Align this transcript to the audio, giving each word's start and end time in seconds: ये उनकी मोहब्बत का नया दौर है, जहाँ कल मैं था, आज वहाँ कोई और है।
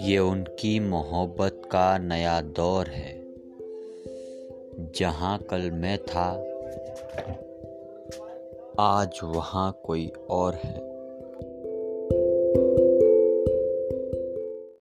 ये 0.00 0.18
उनकी 0.18 0.80
मोहब्बत 0.80 1.62
का 1.72 1.98
नया 1.98 2.40
दौर 2.40 2.86
है, 2.86 3.24
जहाँ 4.92 5.38
कल 5.38 5.70
मैं 5.70 5.98
था, 5.98 6.30
आज 8.80 9.20
वहाँ 9.24 9.80
कोई 9.84 10.12
और 10.30 10.54
है। 10.54 10.86